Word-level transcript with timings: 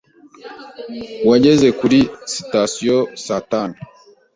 wageze 1.29 1.67
kuri 1.79 1.99
sitasiyo 2.33 2.97
saa 3.23 3.41
tanu. 3.51 3.75